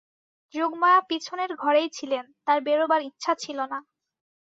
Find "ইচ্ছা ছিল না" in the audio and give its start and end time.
3.01-3.79